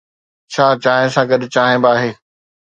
[0.53, 2.11] ڇا چانهه سان گڏ چانهه به آهي؟